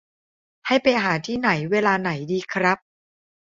[0.67, 2.77] ให้ไปหาที่ไหนเวลาไหนดีครับ